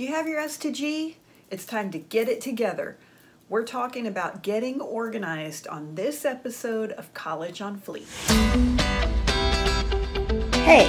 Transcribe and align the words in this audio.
Do 0.00 0.06
you 0.06 0.14
have 0.14 0.26
your 0.26 0.40
S 0.40 0.56
to 0.56 0.72
G? 0.72 1.18
It's 1.50 1.66
time 1.66 1.90
to 1.90 1.98
get 1.98 2.26
it 2.26 2.40
together. 2.40 2.96
We're 3.50 3.66
talking 3.66 4.06
about 4.06 4.42
getting 4.42 4.80
organized 4.80 5.68
on 5.68 5.94
this 5.94 6.24
episode 6.24 6.92
of 6.92 7.12
College 7.12 7.60
on 7.60 7.78
Fleek. 7.78 8.06
Hey, 10.54 10.88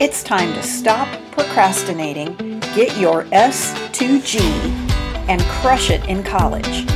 it's 0.00 0.24
time 0.24 0.52
to 0.54 0.62
stop 0.64 1.06
procrastinating, 1.30 2.58
get 2.74 2.98
your 2.98 3.28
S 3.30 3.78
to 3.92 4.20
G, 4.22 4.40
and 5.28 5.40
crush 5.42 5.90
it 5.90 6.04
in 6.08 6.24
college. 6.24 6.86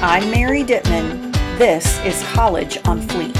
I'm 0.00 0.30
Mary 0.30 0.64
Dittman. 0.64 1.34
This 1.58 2.02
is 2.02 2.22
College 2.32 2.78
on 2.86 3.02
Fleek. 3.02 3.36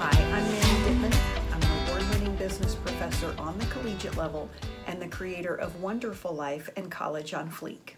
Hi, 0.00 0.10
I'm 0.36 0.50
Mary 0.50 1.10
Dittman. 1.10 1.52
I'm 1.52 1.62
an 1.62 1.88
award 1.88 2.02
winning 2.10 2.34
business 2.34 2.74
professor 2.74 3.32
on 3.38 3.56
the 3.56 3.66
collegiate 3.66 4.16
level 4.16 4.50
creator 5.24 5.54
of 5.54 5.80
Wonderful 5.80 6.34
Life 6.34 6.68
and 6.76 6.90
College 6.90 7.32
on 7.32 7.50
Fleek. 7.50 7.94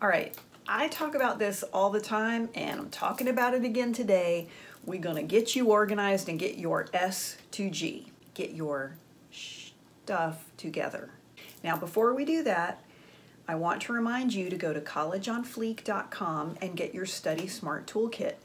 All 0.00 0.08
right, 0.08 0.34
I 0.66 0.88
talk 0.88 1.14
about 1.14 1.38
this 1.38 1.62
all 1.64 1.90
the 1.90 2.00
time 2.00 2.48
and 2.54 2.80
I'm 2.80 2.88
talking 2.88 3.28
about 3.28 3.52
it 3.52 3.62
again 3.62 3.92
today. 3.92 4.48
We're 4.86 4.98
going 4.98 5.16
to 5.16 5.22
get 5.22 5.54
you 5.54 5.66
organized 5.66 6.30
and 6.30 6.38
get 6.38 6.56
your 6.56 6.86
S 6.94 7.36
to 7.50 7.68
G, 7.68 8.10
get 8.32 8.52
your 8.52 8.96
stuff 9.30 10.46
together. 10.56 11.10
Now, 11.62 11.76
before 11.76 12.14
we 12.14 12.24
do 12.24 12.42
that, 12.44 12.82
I 13.46 13.54
want 13.54 13.82
to 13.82 13.92
remind 13.92 14.32
you 14.32 14.48
to 14.48 14.56
go 14.56 14.72
to 14.72 14.80
collegeonfleek.com 14.80 16.56
and 16.62 16.74
get 16.74 16.94
your 16.94 17.04
Study 17.04 17.48
Smart 17.48 17.86
Toolkit. 17.86 18.36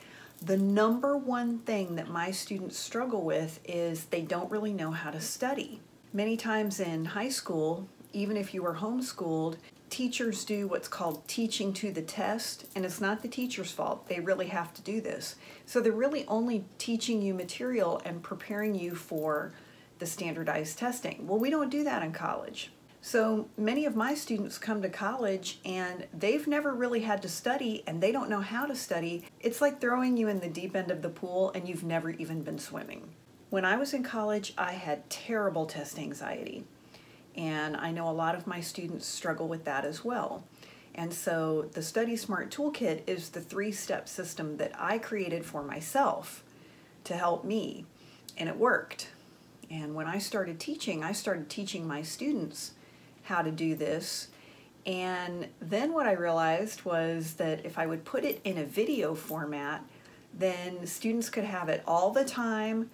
The 0.42 0.58
number 0.58 1.16
one 1.16 1.60
thing 1.60 1.96
that 1.96 2.10
my 2.10 2.32
students 2.32 2.78
struggle 2.78 3.22
with 3.22 3.62
is 3.64 4.04
they 4.04 4.22
don't 4.22 4.52
really 4.52 4.74
know 4.74 4.92
how 4.92 5.12
to 5.12 5.22
study. 5.22 5.80
Many 6.12 6.36
times 6.36 6.82
in 6.82 7.06
high 7.06 7.30
school, 7.30 7.88
even 8.18 8.36
if 8.36 8.52
you 8.52 8.64
were 8.64 8.74
homeschooled, 8.74 9.58
teachers 9.92 10.44
do 10.44 10.68
what's 10.68 10.88
called 10.88 11.28
teaching 11.28 11.72
to 11.72 11.92
the 11.92 12.02
test, 12.02 12.66
and 12.76 12.84
it's 12.84 13.00
not 13.00 13.22
the 13.22 13.28
teacher's 13.28 13.72
fault. 13.72 14.10
They 14.10 14.20
really 14.20 14.48
have 14.48 14.74
to 14.74 14.82
do 14.82 15.00
this. 15.00 15.36
So 15.68 15.80
they're 15.80 15.92
really 15.92 16.26
only 16.28 16.66
teaching 16.80 17.22
you 17.22 17.36
material 17.36 18.02
and 18.04 18.24
preparing 18.24 18.74
you 18.74 18.96
for 18.96 19.54
the 20.00 20.08
standardized 20.08 20.80
testing. 20.80 21.28
Well, 21.28 21.38
we 21.38 21.52
don't 21.52 21.70
do 21.70 21.84
that 21.84 22.02
in 22.02 22.12
college. 22.12 22.72
So 23.02 23.48
many 23.56 23.86
of 23.86 23.96
my 23.96 24.16
students 24.16 24.58
come 24.58 24.82
to 24.82 24.90
college 24.90 25.60
and 25.64 26.08
they've 26.12 26.48
never 26.48 26.74
really 26.74 27.02
had 27.02 27.22
to 27.22 27.30
study 27.30 27.84
and 27.86 28.02
they 28.02 28.12
don't 28.12 28.30
know 28.30 28.42
how 28.42 28.66
to 28.66 28.76
study. 28.76 29.26
It's 29.40 29.62
like 29.62 29.80
throwing 29.80 30.18
you 30.18 30.28
in 30.28 30.40
the 30.40 30.50
deep 30.50 30.76
end 30.76 30.90
of 30.90 31.04
the 31.04 31.10
pool 31.10 31.52
and 31.54 31.70
you've 31.70 31.84
never 31.84 32.10
even 32.10 32.42
been 32.42 32.60
swimming. 32.60 33.10
When 33.50 33.64
I 33.64 33.78
was 33.78 33.94
in 33.94 34.04
college, 34.04 34.54
I 34.58 34.74
had 34.74 35.10
terrible 35.10 35.68
test 35.68 35.98
anxiety. 36.00 36.66
And 37.38 37.78
I 37.78 37.92
know 37.92 38.10
a 38.10 38.12
lot 38.12 38.36
of 38.36 38.48
my 38.48 38.60
students 38.60 39.06
struggle 39.06 39.48
with 39.48 39.64
that 39.66 39.86
as 39.86 40.04
well. 40.04 40.44
And 40.96 41.14
so 41.14 41.70
the 41.74 41.84
Study 41.84 42.16
Smart 42.16 42.50
Toolkit 42.50 43.04
is 43.08 43.30
the 43.30 43.42
three 43.42 43.72
step 43.72 44.10
system 44.10 44.58
that 44.58 44.72
I 44.76 44.98
created 44.98 45.46
for 45.46 45.64
myself 45.64 46.44
to 47.04 47.14
help 47.14 47.46
me. 47.46 47.86
And 48.38 48.50
it 48.50 48.58
worked. 48.58 49.10
And 49.70 49.94
when 49.94 50.08
I 50.08 50.18
started 50.18 50.60
teaching, 50.60 51.04
I 51.04 51.12
started 51.12 51.50
teaching 51.50 51.88
my 51.88 52.02
students 52.02 52.72
how 53.24 53.42
to 53.44 53.52
do 53.52 53.76
this. 53.76 54.30
And 54.86 55.48
then 55.60 55.94
what 55.94 56.08
I 56.08 56.14
realized 56.14 56.86
was 56.86 57.34
that 57.34 57.66
if 57.66 57.78
I 57.78 57.86
would 57.86 58.06
put 58.06 58.24
it 58.24 58.40
in 58.44 58.58
a 58.58 58.64
video 58.64 59.14
format, 59.14 59.84
then 60.34 60.88
students 60.88 61.30
could 61.30 61.44
have 61.44 61.68
it 61.70 61.84
all 61.86 62.12
the 62.12 62.24
time, 62.24 62.90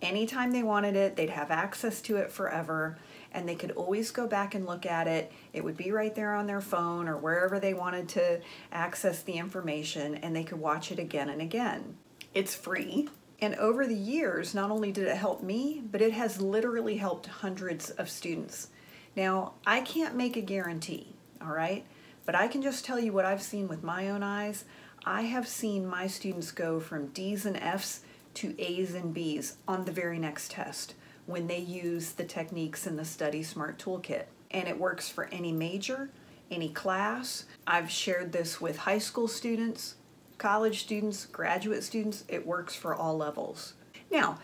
anytime 0.00 0.52
they 0.52 0.62
wanted 0.62 0.96
it, 0.96 1.16
they'd 1.16 1.30
have 1.30 1.50
access 1.50 2.00
to 2.02 2.16
it 2.16 2.30
forever, 2.30 2.96
and 3.34 3.48
they 3.48 3.56
could 3.56 3.72
always 3.72 4.12
go 4.12 4.26
back 4.26 4.54
and 4.54 4.64
look 4.64 4.86
at 4.86 5.08
it. 5.08 5.30
It 5.52 5.64
would 5.64 5.76
be 5.76 5.90
right 5.90 6.14
there 6.14 6.34
on 6.34 6.46
their 6.46 6.60
phone 6.60 7.08
or 7.08 7.18
wherever 7.18 7.58
they 7.58 7.74
wanted 7.74 8.08
to 8.10 8.40
access 8.72 9.22
the 9.22 9.34
information, 9.34 10.14
and 10.14 10.34
they 10.34 10.44
could 10.44 10.60
watch 10.60 10.92
it 10.92 11.00
again 11.00 11.28
and 11.28 11.42
again. 11.42 11.96
It's 12.32 12.54
free. 12.54 13.08
And 13.40 13.56
over 13.56 13.86
the 13.86 13.96
years, 13.96 14.54
not 14.54 14.70
only 14.70 14.92
did 14.92 15.08
it 15.08 15.16
help 15.16 15.42
me, 15.42 15.82
but 15.90 16.00
it 16.00 16.12
has 16.12 16.40
literally 16.40 16.96
helped 16.96 17.26
hundreds 17.26 17.90
of 17.90 18.08
students. 18.08 18.68
Now, 19.16 19.54
I 19.66 19.80
can't 19.80 20.16
make 20.16 20.36
a 20.36 20.40
guarantee, 20.40 21.08
all 21.42 21.52
right? 21.52 21.84
But 22.24 22.36
I 22.36 22.48
can 22.48 22.62
just 22.62 22.84
tell 22.84 22.98
you 22.98 23.12
what 23.12 23.26
I've 23.26 23.42
seen 23.42 23.68
with 23.68 23.82
my 23.82 24.08
own 24.08 24.22
eyes. 24.22 24.64
I 25.04 25.22
have 25.22 25.46
seen 25.46 25.86
my 25.86 26.06
students 26.06 26.52
go 26.52 26.80
from 26.80 27.08
D's 27.08 27.44
and 27.44 27.56
F's 27.56 28.00
to 28.34 28.54
A's 28.58 28.94
and 28.94 29.12
B's 29.12 29.56
on 29.68 29.84
the 29.84 29.92
very 29.92 30.18
next 30.18 30.52
test 30.52 30.94
when 31.26 31.46
they 31.46 31.58
use 31.58 32.12
the 32.12 32.24
techniques 32.24 32.86
in 32.86 32.96
the 32.96 33.04
Study 33.04 33.42
Smart 33.42 33.78
Toolkit. 33.78 34.24
And 34.50 34.68
it 34.68 34.78
works 34.78 35.08
for 35.08 35.24
any 35.32 35.52
major, 35.52 36.10
any 36.50 36.68
class. 36.68 37.46
I've 37.66 37.90
shared 37.90 38.32
this 38.32 38.60
with 38.60 38.78
high 38.78 38.98
school 38.98 39.28
students, 39.28 39.96
college 40.38 40.80
students, 40.80 41.26
graduate 41.26 41.82
students. 41.82 42.24
It 42.28 42.46
works 42.46 42.74
for 42.74 42.94
all 42.94 43.16
levels. 43.16 43.74
Now, 44.10 44.38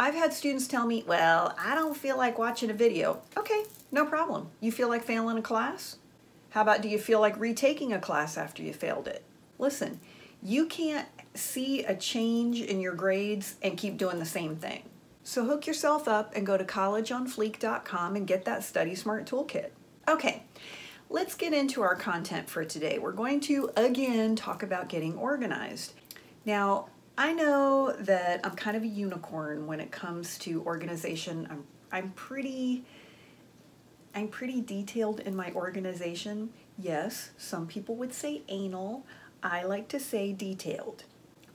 I've 0.00 0.14
had 0.14 0.32
students 0.32 0.68
tell 0.68 0.86
me, 0.86 1.04
well, 1.06 1.54
I 1.58 1.74
don't 1.74 1.96
feel 1.96 2.16
like 2.16 2.38
watching 2.38 2.70
a 2.70 2.74
video. 2.74 3.20
Okay, 3.36 3.64
no 3.90 4.04
problem. 4.04 4.48
You 4.60 4.72
feel 4.72 4.88
like 4.88 5.04
failing 5.04 5.38
a 5.38 5.42
class? 5.42 5.96
How 6.50 6.62
about 6.62 6.82
do 6.82 6.88
you 6.88 6.98
feel 6.98 7.20
like 7.20 7.38
retaking 7.38 7.92
a 7.92 7.98
class 7.98 8.38
after 8.38 8.62
you 8.62 8.72
failed 8.72 9.06
it? 9.06 9.22
Listen, 9.58 10.00
you 10.42 10.66
can't 10.66 11.08
see 11.34 11.84
a 11.84 11.94
change 11.94 12.60
in 12.60 12.80
your 12.80 12.94
grades 12.94 13.56
and 13.62 13.76
keep 13.76 13.96
doing 13.96 14.18
the 14.18 14.24
same 14.24 14.56
thing. 14.56 14.82
So 15.28 15.44
hook 15.44 15.66
yourself 15.66 16.08
up 16.08 16.34
and 16.34 16.46
go 16.46 16.56
to 16.56 16.64
collegeonfleek.com 16.64 18.16
and 18.16 18.26
get 18.26 18.46
that 18.46 18.64
Study 18.64 18.94
Smart 18.94 19.26
Toolkit. 19.26 19.72
Okay, 20.08 20.44
let's 21.10 21.34
get 21.34 21.52
into 21.52 21.82
our 21.82 21.94
content 21.94 22.48
for 22.48 22.64
today. 22.64 22.98
We're 22.98 23.12
going 23.12 23.40
to 23.40 23.68
again 23.76 24.36
talk 24.36 24.62
about 24.62 24.88
getting 24.88 25.18
organized. 25.18 25.92
Now, 26.46 26.88
I 27.18 27.34
know 27.34 27.94
that 28.00 28.40
I'm 28.42 28.56
kind 28.56 28.74
of 28.74 28.84
a 28.84 28.86
unicorn 28.86 29.66
when 29.66 29.80
it 29.80 29.90
comes 29.90 30.38
to 30.38 30.62
organization. 30.62 31.46
I'm 31.50 31.64
I'm 31.92 32.12
pretty 32.12 32.86
I'm 34.14 34.28
pretty 34.28 34.62
detailed 34.62 35.20
in 35.20 35.36
my 35.36 35.52
organization. 35.52 36.54
Yes, 36.78 37.32
some 37.36 37.66
people 37.66 37.96
would 37.96 38.14
say 38.14 38.44
anal. 38.48 39.04
I 39.42 39.64
like 39.64 39.88
to 39.88 40.00
say 40.00 40.32
detailed. 40.32 41.04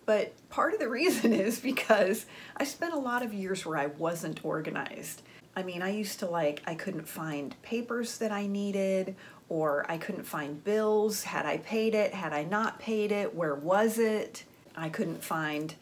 But 0.06 0.34
part 0.50 0.74
of 0.74 0.80
the 0.80 0.90
reason 0.90 1.34
is 1.34 1.59
because 1.59 2.25
I 2.58 2.64
spent 2.64 2.94
a 2.94 3.00
lot 3.00 3.24
of 3.24 3.34
years 3.34 3.66
where 3.66 3.78
I 3.78 3.88
wasn't 3.88 4.44
organized. 4.44 5.22
I 5.56 5.64
mean, 5.64 5.81
I 5.81 5.90
used 5.90 6.19
to 6.19 6.28
like, 6.28 6.64
I 6.66 6.75
couldn't 6.75 7.08
find 7.08 7.56
papers 7.62 8.18
that 8.18 8.31
I 8.31 8.47
needed, 8.47 9.16
or 9.50 9.86
I 9.88 9.97
couldn't 9.97 10.25
find 10.25 10.64
bills. 10.64 11.24
Had 11.24 11.46
I 11.46 11.58
paid 11.58 11.94
it? 11.94 12.14
Had 12.14 12.34
I 12.34 12.44
not 12.44 12.80
paid 12.80 13.12
it? 13.12 13.36
Where 13.36 13.53
was 13.53 14.00
it? 14.00 14.46
I 14.75 14.90
couldn't 14.90 15.24
find 15.24 15.75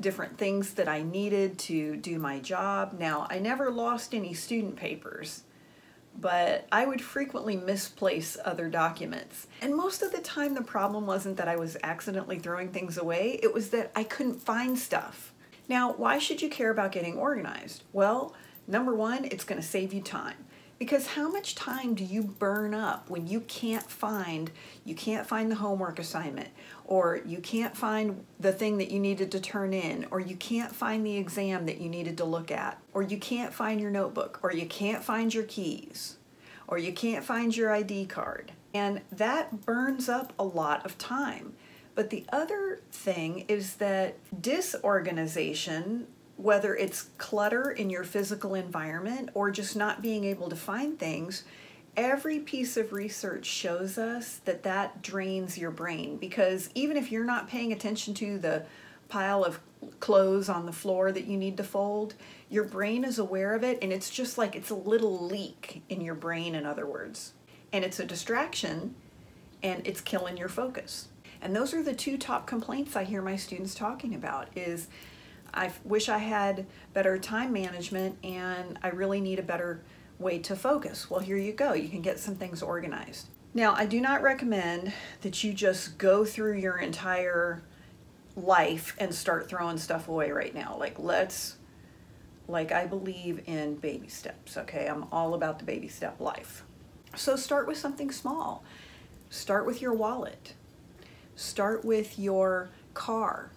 different 0.00 0.38
things 0.38 0.74
that 0.74 0.86
I 0.88 1.02
needed 1.02 1.58
to 1.58 1.96
do 1.96 2.20
my 2.20 2.38
job. 2.38 2.96
Now, 2.98 3.26
I 3.28 3.40
never 3.40 3.70
lost 3.70 4.14
any 4.14 4.34
student 4.34 4.76
papers 4.76 5.42
but 6.20 6.66
I 6.72 6.84
would 6.84 7.00
frequently 7.00 7.56
misplace 7.56 8.36
other 8.44 8.68
documents. 8.68 9.46
And 9.60 9.74
most 9.74 10.02
of 10.02 10.12
the 10.12 10.20
time, 10.20 10.54
the 10.54 10.62
problem 10.62 11.06
wasn't 11.06 11.36
that 11.36 11.48
I 11.48 11.56
was 11.56 11.76
accidentally 11.82 12.38
throwing 12.38 12.68
things 12.68 12.98
away, 12.98 13.38
it 13.42 13.54
was 13.54 13.70
that 13.70 13.92
I 13.94 14.04
couldn't 14.04 14.40
find 14.40 14.78
stuff. 14.78 15.32
Now, 15.68 15.92
why 15.92 16.18
should 16.18 16.42
you 16.42 16.48
care 16.48 16.70
about 16.70 16.92
getting 16.92 17.16
organized? 17.16 17.84
Well, 17.92 18.34
number 18.66 18.94
one, 18.94 19.26
it's 19.26 19.44
going 19.44 19.60
to 19.60 19.66
save 19.66 19.92
you 19.92 20.00
time. 20.00 20.36
Because 20.78 21.08
how 21.08 21.28
much 21.28 21.56
time 21.56 21.94
do 21.94 22.04
you 22.04 22.22
burn 22.22 22.72
up 22.72 23.10
when 23.10 23.26
you 23.26 23.40
can't 23.40 23.90
find 23.90 24.50
you 24.84 24.94
can't 24.94 25.26
find 25.26 25.50
the 25.50 25.56
homework 25.56 25.98
assignment? 25.98 26.48
Or 26.84 27.20
you 27.26 27.38
can't 27.38 27.76
find 27.76 28.24
the 28.38 28.52
thing 28.52 28.78
that 28.78 28.90
you 28.90 29.00
needed 29.00 29.32
to 29.32 29.40
turn 29.40 29.74
in? 29.74 30.06
Or 30.10 30.20
you 30.20 30.36
can't 30.36 30.74
find 30.74 31.04
the 31.04 31.16
exam 31.16 31.66
that 31.66 31.80
you 31.80 31.88
needed 31.88 32.16
to 32.18 32.24
look 32.24 32.50
at? 32.50 32.80
Or 32.94 33.02
you 33.02 33.18
can't 33.18 33.52
find 33.52 33.80
your 33.80 33.90
notebook? 33.90 34.38
Or 34.42 34.52
you 34.52 34.66
can't 34.66 35.02
find 35.02 35.34
your 35.34 35.44
keys? 35.44 36.16
Or 36.68 36.78
you 36.78 36.92
can't 36.92 37.24
find 37.24 37.56
your 37.56 37.72
ID 37.72 38.06
card. 38.06 38.52
And 38.72 39.00
that 39.10 39.66
burns 39.66 40.08
up 40.08 40.32
a 40.38 40.44
lot 40.44 40.86
of 40.86 40.96
time. 40.96 41.54
But 41.94 42.10
the 42.10 42.24
other 42.28 42.80
thing 42.92 43.44
is 43.48 43.76
that 43.76 44.14
disorganization 44.40 46.06
whether 46.38 46.74
it's 46.76 47.10
clutter 47.18 47.70
in 47.70 47.90
your 47.90 48.04
physical 48.04 48.54
environment 48.54 49.28
or 49.34 49.50
just 49.50 49.74
not 49.76 50.00
being 50.00 50.24
able 50.24 50.48
to 50.48 50.56
find 50.56 50.96
things, 50.98 51.42
every 51.96 52.38
piece 52.38 52.76
of 52.76 52.92
research 52.92 53.44
shows 53.44 53.98
us 53.98 54.40
that 54.44 54.62
that 54.62 55.02
drains 55.02 55.58
your 55.58 55.72
brain 55.72 56.16
because 56.16 56.70
even 56.76 56.96
if 56.96 57.10
you're 57.10 57.24
not 57.24 57.48
paying 57.48 57.72
attention 57.72 58.14
to 58.14 58.38
the 58.38 58.64
pile 59.08 59.44
of 59.44 59.58
clothes 59.98 60.48
on 60.48 60.64
the 60.64 60.72
floor 60.72 61.10
that 61.10 61.24
you 61.24 61.36
need 61.36 61.56
to 61.56 61.64
fold, 61.64 62.14
your 62.48 62.62
brain 62.62 63.04
is 63.04 63.18
aware 63.18 63.54
of 63.54 63.64
it 63.64 63.76
and 63.82 63.92
it's 63.92 64.08
just 64.08 64.38
like 64.38 64.54
it's 64.54 64.70
a 64.70 64.76
little 64.76 65.26
leak 65.26 65.82
in 65.88 66.00
your 66.00 66.14
brain, 66.14 66.54
in 66.54 66.64
other 66.64 66.86
words. 66.86 67.32
And 67.72 67.84
it's 67.84 67.98
a 67.98 68.04
distraction 68.04 68.94
and 69.60 69.84
it's 69.84 70.00
killing 70.00 70.36
your 70.36 70.48
focus. 70.48 71.08
And 71.42 71.54
those 71.54 71.74
are 71.74 71.82
the 71.82 71.94
two 71.94 72.16
top 72.16 72.46
complaints 72.46 72.94
I 72.94 73.02
hear 73.02 73.22
my 73.22 73.34
students 73.34 73.74
talking 73.74 74.14
about 74.14 74.48
is 74.56 74.86
I 75.54 75.72
wish 75.84 76.08
I 76.08 76.18
had 76.18 76.66
better 76.92 77.18
time 77.18 77.52
management 77.52 78.16
and 78.24 78.78
I 78.82 78.88
really 78.88 79.20
need 79.20 79.38
a 79.38 79.42
better 79.42 79.82
way 80.18 80.38
to 80.40 80.56
focus. 80.56 81.10
Well, 81.10 81.20
here 81.20 81.36
you 81.36 81.52
go. 81.52 81.72
You 81.72 81.88
can 81.88 82.02
get 82.02 82.18
some 82.18 82.34
things 82.34 82.62
organized. 82.62 83.28
Now, 83.54 83.74
I 83.74 83.86
do 83.86 84.00
not 84.00 84.22
recommend 84.22 84.92
that 85.22 85.42
you 85.42 85.52
just 85.52 85.98
go 85.98 86.24
through 86.24 86.58
your 86.58 86.78
entire 86.78 87.62
life 88.36 88.94
and 88.98 89.14
start 89.14 89.48
throwing 89.48 89.78
stuff 89.78 90.08
away 90.08 90.30
right 90.30 90.54
now. 90.54 90.76
Like, 90.78 90.98
let's, 90.98 91.56
like, 92.46 92.72
I 92.72 92.86
believe 92.86 93.42
in 93.46 93.76
baby 93.76 94.08
steps, 94.08 94.56
okay? 94.56 94.86
I'm 94.86 95.06
all 95.10 95.34
about 95.34 95.58
the 95.58 95.64
baby 95.64 95.88
step 95.88 96.20
life. 96.20 96.62
So, 97.16 97.36
start 97.36 97.66
with 97.66 97.78
something 97.78 98.10
small. 98.12 98.62
Start 99.30 99.66
with 99.66 99.82
your 99.82 99.92
wallet, 99.92 100.54
start 101.36 101.84
with 101.84 102.18
your 102.18 102.70
car, 102.94 103.50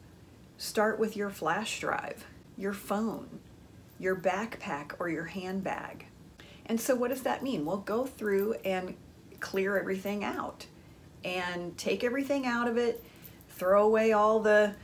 start 0.62 1.00
with 1.00 1.18
your 1.18 1.32
flash 1.32 1.80
drive, 1.80 2.24
your 2.56 2.72
phone, 2.72 3.40
your 4.00 4.16
backpack, 4.16 4.92
or 5.00 5.10
your 5.10 5.26
handbag. 5.26 6.06
And 6.68 6.80
so, 6.80 6.94
what 6.94 7.10
does 7.10 7.24
that 7.24 7.42
mean? 7.42 7.66
Well, 7.66 7.78
go 7.78 8.06
through 8.06 8.54
and 8.64 8.96
clear 9.40 9.80
everything 9.80 10.24
out 10.24 10.68
and 11.26 11.76
take 11.80 12.04
everything 12.04 12.46
out 12.46 12.68
of 12.68 12.78
it, 12.78 13.04
throw 13.50 13.84
away 13.84 14.12
all 14.14 14.40
the 14.40 14.76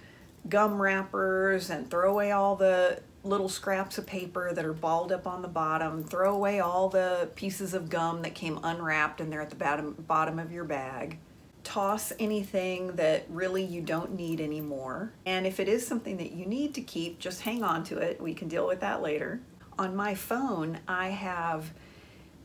gum 0.50 0.82
wrappers 0.82 1.70
and 1.70 1.90
throw 1.92 2.10
away 2.10 2.32
all 2.32 2.56
the 2.56 3.00
little 3.24 3.50
scraps 3.50 4.00
of 4.00 4.08
paper 4.08 4.54
that 4.54 4.66
are 4.66 4.74
balled 4.74 5.12
up 5.12 5.28
on 5.28 5.44
the 5.44 5.48
bottom, 5.48 6.04
throw 6.04 6.34
away 6.34 6.60
all 6.60 6.90
the 6.90 7.30
pieces 7.36 7.76
of 7.76 7.88
gum 7.88 8.24
that 8.24 8.34
came 8.34 8.60
unwrapped 8.64 9.22
and 9.22 9.32
they're 9.32 9.42
at 9.42 9.52
the 9.52 9.56
bottom, 9.56 9.94
bottom 10.08 10.40
of 10.40 10.52
your 10.52 10.64
bag. 10.64 11.20
Toss 11.68 12.14
anything 12.18 12.96
that 12.96 13.26
really 13.28 13.62
you 13.62 13.82
don't 13.82 14.16
need 14.16 14.40
anymore. 14.40 15.12
And 15.26 15.46
if 15.46 15.60
it 15.60 15.68
is 15.68 15.86
something 15.86 16.16
that 16.16 16.32
you 16.32 16.46
need 16.46 16.74
to 16.76 16.82
keep, 16.82 17.20
just 17.20 17.42
hang 17.42 17.62
on 17.62 17.84
to 17.86 17.98
it. 17.98 18.22
We 18.22 18.34
can 18.34 18.48
deal 18.48 18.66
with 18.66 18.80
that 18.80 19.02
later. 19.02 19.42
On 19.78 19.94
my 19.94 20.16
phone, 20.16 20.80
I 20.88 21.10
have 21.10 21.74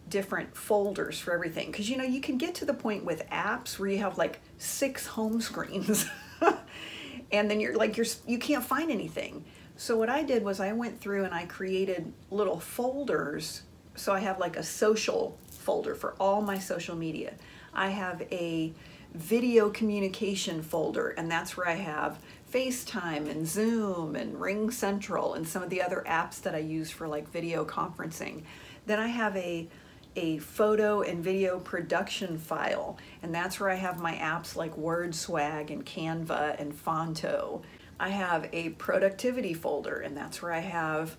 different 0.08 0.56
folders 0.56 1.20
for 1.20 1.32
everything 1.32 1.70
because 1.70 1.88
you 1.88 1.96
know 1.96 2.02
you 2.02 2.20
can 2.20 2.36
get 2.36 2.56
to 2.56 2.64
the 2.64 2.74
point 2.74 3.04
with 3.04 3.24
apps 3.30 3.78
where 3.78 3.88
you 3.88 3.98
have 3.98 4.18
like 4.18 4.40
six 4.58 5.06
home 5.06 5.40
screens 5.40 6.04
and 7.32 7.48
then 7.48 7.60
you're 7.60 7.76
like 7.76 7.96
you're 7.96 8.06
you 8.26 8.38
can't 8.38 8.64
find 8.64 8.90
anything 8.90 9.44
so 9.76 9.96
what 9.96 10.10
i 10.10 10.22
did 10.22 10.44
was 10.44 10.58
i 10.58 10.72
went 10.72 11.00
through 11.00 11.24
and 11.24 11.32
i 11.32 11.46
created 11.46 12.12
little 12.30 12.58
folders 12.58 13.62
so 13.94 14.12
i 14.12 14.18
have 14.18 14.38
like 14.40 14.56
a 14.56 14.62
social 14.62 15.38
folder 15.50 15.94
for 15.94 16.14
all 16.18 16.42
my 16.42 16.58
social 16.58 16.96
media 16.96 17.32
i 17.72 17.88
have 17.88 18.20
a 18.32 18.72
video 19.14 19.70
communication 19.70 20.62
folder 20.62 21.10
and 21.10 21.30
that's 21.30 21.56
where 21.56 21.68
i 21.68 21.74
have 21.74 22.18
facetime 22.52 23.30
and 23.30 23.46
zoom 23.46 24.14
and 24.14 24.34
RingCentral 24.36 25.36
and 25.36 25.46
some 25.46 25.62
of 25.62 25.70
the 25.70 25.82
other 25.82 26.04
apps 26.06 26.40
that 26.42 26.54
i 26.54 26.58
use 26.58 26.90
for 26.90 27.06
like 27.08 27.30
video 27.30 27.64
conferencing 27.64 28.42
then 28.86 28.98
i 28.98 29.08
have 29.08 29.36
a 29.36 29.68
a 30.16 30.38
photo 30.38 31.02
and 31.02 31.24
video 31.24 31.58
production 31.58 32.38
file, 32.38 32.98
and 33.22 33.34
that's 33.34 33.58
where 33.58 33.70
I 33.70 33.76
have 33.76 34.00
my 34.00 34.14
apps 34.14 34.56
like 34.56 34.76
WordSwag 34.76 35.70
and 35.70 35.86
Canva 35.86 36.60
and 36.60 36.74
Phonto. 36.74 37.62
I 37.98 38.10
have 38.10 38.48
a 38.52 38.70
productivity 38.70 39.54
folder, 39.54 39.96
and 40.00 40.16
that's 40.16 40.42
where 40.42 40.52
I 40.52 40.60
have 40.60 41.16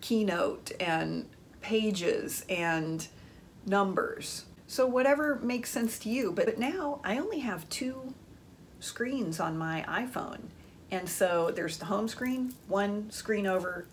Keynote 0.00 0.72
and 0.80 1.28
Pages 1.60 2.44
and 2.48 3.06
numbers. 3.66 4.46
So, 4.72 4.86
whatever 4.86 5.38
makes 5.42 5.68
sense 5.68 5.98
to 5.98 6.08
you. 6.08 6.32
But 6.32 6.46
but 6.46 6.56
now 6.56 7.00
I 7.04 7.18
only 7.18 7.40
have 7.40 7.68
two 7.68 8.14
screens 8.80 9.38
on 9.38 9.58
my 9.58 9.84
iPhone. 9.86 10.44
And 10.90 11.06
so 11.06 11.50
there's 11.54 11.76
the 11.76 11.84
home 11.84 12.08
screen, 12.08 12.54
one 12.68 13.10
screen 13.10 13.46
over, 13.46 13.84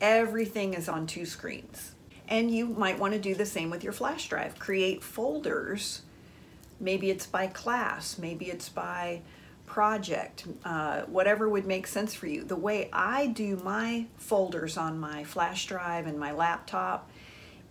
everything 0.00 0.74
is 0.74 0.88
on 0.88 1.08
two 1.08 1.26
screens. 1.26 1.96
And 2.28 2.52
you 2.52 2.66
might 2.66 3.00
want 3.00 3.14
to 3.14 3.18
do 3.18 3.34
the 3.34 3.46
same 3.46 3.68
with 3.68 3.82
your 3.82 3.92
flash 3.92 4.28
drive. 4.28 4.60
Create 4.60 5.02
folders. 5.02 6.02
Maybe 6.78 7.10
it's 7.10 7.26
by 7.26 7.48
class, 7.48 8.16
maybe 8.16 8.46
it's 8.46 8.68
by 8.68 9.22
project, 9.66 10.46
uh, 10.64 11.00
whatever 11.06 11.48
would 11.48 11.66
make 11.66 11.88
sense 11.88 12.14
for 12.14 12.28
you. 12.28 12.44
The 12.44 12.54
way 12.54 12.90
I 12.92 13.26
do 13.26 13.56
my 13.64 14.06
folders 14.18 14.76
on 14.76 15.00
my 15.00 15.24
flash 15.24 15.66
drive 15.66 16.06
and 16.06 16.16
my 16.16 16.30
laptop 16.30 17.10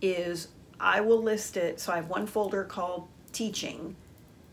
is 0.02 0.50
I 0.80 1.02
will 1.02 1.22
list 1.22 1.58
it. 1.58 1.80
So 1.80 1.92
I 1.92 1.98
have 1.98 2.10
one 2.10 2.28
folder 2.28 2.64
called 2.64 3.08
teaching. 3.32 3.96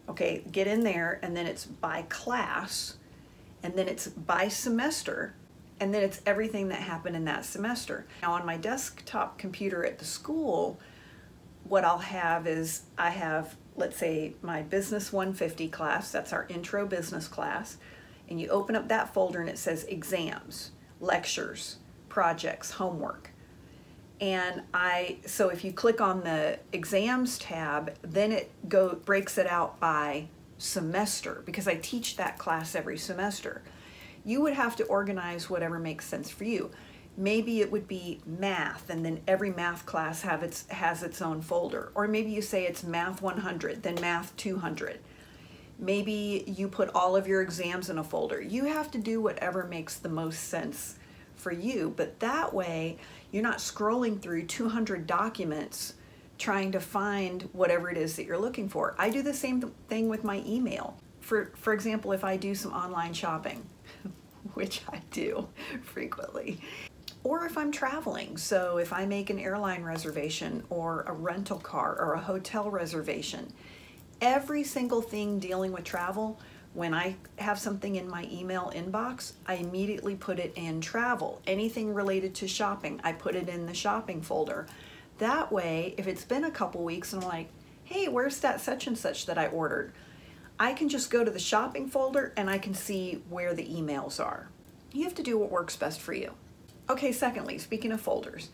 Okay, 0.08 0.44
get 0.52 0.66
in 0.66 0.84
there, 0.84 1.18
and 1.22 1.36
then 1.36 1.46
it's 1.46 1.64
by 1.64 2.02
class, 2.02 2.98
and 3.62 3.74
then 3.74 3.88
it's 3.88 4.08
by 4.08 4.48
semester 4.48 5.34
and 5.80 5.92
then 5.92 6.02
it's 6.02 6.20
everything 6.24 6.68
that 6.68 6.80
happened 6.80 7.16
in 7.16 7.24
that 7.24 7.44
semester. 7.44 8.06
Now, 8.22 8.32
on 8.32 8.46
my 8.46 8.56
desktop 8.56 9.38
computer 9.38 9.84
at 9.84 9.98
the 9.98 10.04
school, 10.04 10.78
what 11.64 11.84
I'll 11.84 11.98
have 11.98 12.46
is 12.46 12.82
I 12.96 13.10
have, 13.10 13.56
let's 13.76 13.96
say, 13.96 14.34
my 14.40 14.62
Business 14.62 15.12
150 15.12 15.68
class, 15.68 16.12
that's 16.12 16.32
our 16.32 16.46
intro 16.48 16.86
business 16.86 17.26
class, 17.26 17.78
and 18.28 18.40
you 18.40 18.48
open 18.48 18.76
up 18.76 18.88
that 18.88 19.12
folder 19.12 19.40
and 19.40 19.50
it 19.50 19.58
says 19.58 19.84
exams, 19.84 20.70
lectures, 21.00 21.76
projects, 22.08 22.72
homework. 22.72 23.30
And 24.20 24.62
I 24.72 25.18
so 25.26 25.48
if 25.48 25.64
you 25.64 25.72
click 25.72 26.00
on 26.00 26.22
the 26.22 26.58
exams 26.72 27.38
tab, 27.38 27.94
then 28.02 28.32
it 28.32 28.50
go 28.68 28.94
breaks 28.94 29.38
it 29.38 29.46
out 29.46 29.80
by 29.80 30.28
semester 30.58 31.42
because 31.44 31.66
I 31.66 31.74
teach 31.76 32.16
that 32.16 32.38
class 32.38 32.74
every 32.74 32.96
semester 32.96 33.62
you 34.24 34.40
would 34.40 34.54
have 34.54 34.74
to 34.76 34.84
organize 34.84 35.50
whatever 35.50 35.78
makes 35.78 36.06
sense 36.06 36.30
for 36.30 36.44
you. 36.44 36.70
Maybe 37.16 37.60
it 37.60 37.70
would 37.70 37.86
be 37.86 38.20
math, 38.26 38.90
and 38.90 39.04
then 39.04 39.20
every 39.28 39.50
math 39.50 39.86
class 39.86 40.22
have 40.22 40.42
its 40.42 40.66
has 40.68 41.02
its 41.02 41.22
own 41.22 41.42
folder. 41.42 41.92
Or 41.94 42.08
maybe 42.08 42.30
you 42.30 42.42
say 42.42 42.64
it's 42.64 42.82
math 42.82 43.22
100, 43.22 43.82
then 43.82 43.96
math 44.00 44.36
200. 44.36 44.98
Maybe 45.78 46.44
you 46.46 46.68
put 46.68 46.90
all 46.94 47.14
of 47.14 47.28
your 47.28 47.42
exams 47.42 47.90
in 47.90 47.98
a 47.98 48.04
folder. 48.04 48.40
You 48.40 48.64
have 48.64 48.90
to 48.92 48.98
do 48.98 49.20
whatever 49.20 49.64
makes 49.64 49.96
the 49.96 50.08
most 50.08 50.44
sense 50.44 50.96
for 51.36 51.52
you, 51.52 51.92
but 51.96 52.20
that 52.20 52.52
way 52.52 52.98
you're 53.30 53.42
not 53.42 53.58
scrolling 53.58 54.20
through 54.20 54.46
200 54.46 55.06
documents 55.06 55.94
trying 56.38 56.72
to 56.72 56.80
find 56.80 57.48
whatever 57.52 57.90
it 57.90 57.96
is 57.96 58.16
that 58.16 58.24
you're 58.24 58.38
looking 58.38 58.68
for. 58.68 58.94
I 58.98 59.10
do 59.10 59.22
the 59.22 59.34
same 59.34 59.60
thing 59.88 60.08
with 60.08 60.24
my 60.24 60.42
email. 60.46 60.96
For 61.20 61.52
for 61.56 61.72
example, 61.72 62.12
if 62.12 62.24
I 62.24 62.36
do 62.36 62.54
some 62.54 62.72
online 62.72 63.12
shopping, 63.12 63.64
which 64.54 64.82
I 64.88 65.00
do 65.10 65.48
frequently. 65.82 66.60
Or 67.22 67.46
if 67.46 67.56
I'm 67.56 67.72
traveling, 67.72 68.36
so 68.36 68.76
if 68.76 68.92
I 68.92 69.06
make 69.06 69.30
an 69.30 69.38
airline 69.38 69.82
reservation 69.82 70.62
or 70.68 71.04
a 71.06 71.12
rental 71.12 71.58
car 71.58 71.96
or 71.98 72.14
a 72.14 72.20
hotel 72.20 72.70
reservation, 72.70 73.50
every 74.20 74.62
single 74.62 75.00
thing 75.00 75.38
dealing 75.38 75.72
with 75.72 75.84
travel, 75.84 76.38
when 76.74 76.92
I 76.92 77.16
have 77.38 77.58
something 77.58 77.96
in 77.96 78.08
my 78.08 78.28
email 78.30 78.72
inbox, 78.74 79.32
I 79.46 79.54
immediately 79.54 80.16
put 80.16 80.38
it 80.38 80.52
in 80.56 80.80
travel. 80.80 81.40
Anything 81.46 81.94
related 81.94 82.34
to 82.36 82.48
shopping, 82.48 83.00
I 83.04 83.12
put 83.12 83.36
it 83.36 83.48
in 83.48 83.66
the 83.66 83.74
shopping 83.74 84.20
folder. 84.20 84.66
That 85.18 85.52
way, 85.52 85.94
if 85.96 86.08
it's 86.08 86.24
been 86.24 86.44
a 86.44 86.50
couple 86.50 86.82
weeks 86.82 87.12
and 87.12 87.22
I'm 87.22 87.28
like, 87.28 87.48
hey, 87.84 88.08
where's 88.08 88.40
that 88.40 88.60
such 88.60 88.88
and 88.88 88.98
such 88.98 89.26
that 89.26 89.38
I 89.38 89.46
ordered? 89.46 89.92
I 90.58 90.72
can 90.72 90.88
just 90.88 91.10
go 91.10 91.24
to 91.24 91.30
the 91.30 91.38
shopping 91.38 91.88
folder 91.88 92.32
and 92.36 92.50
I 92.50 92.58
can 92.58 92.74
see 92.74 93.22
where 93.28 93.54
the 93.54 93.66
emails 93.66 94.24
are. 94.24 94.48
You 94.92 95.04
have 95.04 95.14
to 95.14 95.22
do 95.22 95.38
what 95.38 95.50
works 95.50 95.76
best 95.76 96.00
for 96.00 96.12
you. 96.12 96.32
Okay, 96.90 97.12
secondly, 97.12 97.58
speaking 97.58 97.92
of 97.92 98.00
folders, 98.00 98.50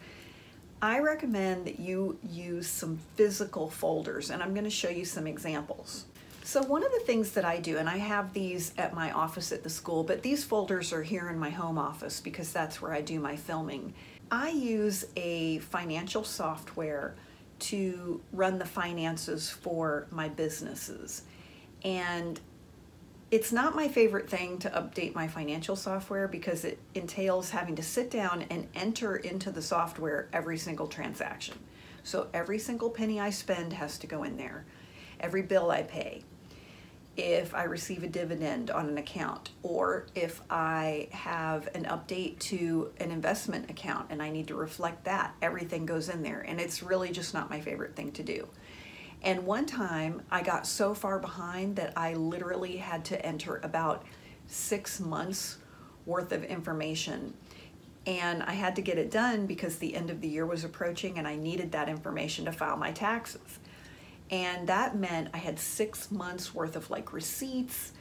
I 0.82 1.00
recommend 1.00 1.66
that 1.66 1.80
you 1.80 2.18
use 2.22 2.66
some 2.66 2.98
physical 3.16 3.68
folders, 3.68 4.30
and 4.30 4.42
I'm 4.42 4.54
going 4.54 4.64
to 4.64 4.70
show 4.70 4.88
you 4.88 5.04
some 5.04 5.26
examples. 5.26 6.06
So, 6.42 6.62
one 6.62 6.84
of 6.84 6.90
the 6.92 7.00
things 7.00 7.32
that 7.32 7.44
I 7.44 7.58
do, 7.58 7.76
and 7.76 7.88
I 7.88 7.98
have 7.98 8.32
these 8.32 8.72
at 8.78 8.94
my 8.94 9.12
office 9.12 9.52
at 9.52 9.62
the 9.62 9.70
school, 9.70 10.02
but 10.02 10.22
these 10.22 10.42
folders 10.42 10.92
are 10.92 11.02
here 11.02 11.28
in 11.28 11.38
my 11.38 11.50
home 11.50 11.78
office 11.78 12.20
because 12.20 12.52
that's 12.52 12.80
where 12.80 12.92
I 12.92 13.02
do 13.02 13.20
my 13.20 13.36
filming. 13.36 13.94
I 14.30 14.50
use 14.50 15.04
a 15.16 15.58
financial 15.58 16.24
software 16.24 17.14
to 17.60 18.20
run 18.32 18.58
the 18.58 18.64
finances 18.64 19.50
for 19.50 20.06
my 20.10 20.28
businesses. 20.28 21.22
And 21.84 22.40
it's 23.30 23.52
not 23.52 23.76
my 23.76 23.86
favorite 23.86 24.28
thing 24.28 24.58
to 24.58 24.70
update 24.70 25.14
my 25.14 25.28
financial 25.28 25.76
software 25.76 26.26
because 26.26 26.64
it 26.64 26.78
entails 26.94 27.50
having 27.50 27.76
to 27.76 27.82
sit 27.82 28.10
down 28.10 28.44
and 28.50 28.66
enter 28.74 29.16
into 29.16 29.50
the 29.50 29.62
software 29.62 30.28
every 30.32 30.58
single 30.58 30.88
transaction. 30.88 31.56
So 32.02 32.28
every 32.34 32.58
single 32.58 32.90
penny 32.90 33.20
I 33.20 33.30
spend 33.30 33.72
has 33.74 33.98
to 33.98 34.06
go 34.06 34.24
in 34.24 34.36
there, 34.36 34.64
every 35.20 35.42
bill 35.42 35.70
I 35.70 35.82
pay. 35.82 36.24
If 37.16 37.54
I 37.54 37.64
receive 37.64 38.02
a 38.02 38.08
dividend 38.08 38.70
on 38.70 38.88
an 38.88 38.96
account, 38.96 39.50
or 39.62 40.06
if 40.14 40.40
I 40.48 41.08
have 41.10 41.68
an 41.74 41.84
update 41.84 42.38
to 42.40 42.92
an 42.98 43.10
investment 43.10 43.68
account 43.68 44.06
and 44.10 44.22
I 44.22 44.30
need 44.30 44.48
to 44.48 44.54
reflect 44.54 45.04
that, 45.04 45.34
everything 45.42 45.84
goes 45.86 46.08
in 46.08 46.22
there. 46.22 46.40
And 46.40 46.60
it's 46.60 46.82
really 46.82 47.10
just 47.10 47.34
not 47.34 47.50
my 47.50 47.60
favorite 47.60 47.96
thing 47.96 48.12
to 48.12 48.22
do. 48.22 48.48
And 49.22 49.44
one 49.44 49.66
time 49.66 50.22
I 50.30 50.42
got 50.42 50.66
so 50.66 50.94
far 50.94 51.18
behind 51.18 51.76
that 51.76 51.92
I 51.96 52.14
literally 52.14 52.76
had 52.78 53.04
to 53.06 53.26
enter 53.26 53.60
about 53.62 54.06
six 54.46 54.98
months 54.98 55.58
worth 56.06 56.32
of 56.32 56.42
information 56.44 57.34
and 58.06 58.42
I 58.42 58.52
had 58.52 58.76
to 58.76 58.82
get 58.82 58.98
it 58.98 59.10
done 59.10 59.46
because 59.46 59.76
the 59.76 59.94
end 59.94 60.10
of 60.10 60.20
the 60.20 60.28
year 60.28 60.46
was 60.46 60.64
approaching 60.64 61.18
and 61.18 61.28
I 61.28 61.36
needed 61.36 61.72
that 61.72 61.88
information 61.88 62.46
to 62.46 62.52
file 62.52 62.76
my 62.76 62.92
taxes. 62.92 63.58
And 64.30 64.68
that 64.68 64.96
meant 64.96 65.28
I 65.34 65.38
had 65.38 65.58
six 65.58 66.10
months 66.10 66.54
worth 66.54 66.76
of 66.76 66.88
like 66.90 67.12
receipts 67.12 67.92